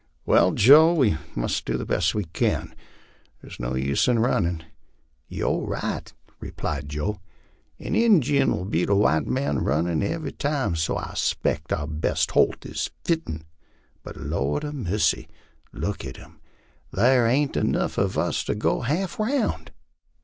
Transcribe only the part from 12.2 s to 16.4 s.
holt is fitin', but, Lor' a' mercy! look *it 'em;